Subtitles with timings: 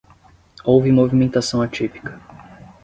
[0.63, 2.19] Houve movimentação atípica